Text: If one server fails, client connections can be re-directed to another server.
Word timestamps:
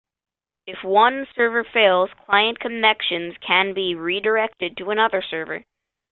If 0.65 0.83
one 0.83 1.27
server 1.35 1.63
fails, 1.63 2.09
client 2.25 2.59
connections 2.59 3.35
can 3.39 3.75
be 3.75 3.93
re-directed 3.93 4.75
to 4.77 4.89
another 4.89 5.21
server. 5.21 5.63